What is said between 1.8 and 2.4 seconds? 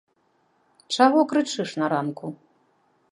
на ранку?